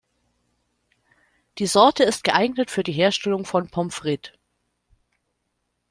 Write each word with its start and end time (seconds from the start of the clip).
Die 1.59 1.67
Sorte 1.67 2.03
ist 2.03 2.23
geeignet 2.23 2.71
für 2.71 2.81
die 2.81 2.91
Herstellung 2.91 3.45
von 3.45 3.67
Pommes 3.69 3.93
frites. 3.93 4.31